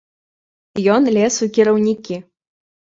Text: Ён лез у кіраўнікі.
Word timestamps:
Ён 0.95 1.03
лез 1.19 1.39
у 1.49 1.51
кіраўнікі. 1.59 2.15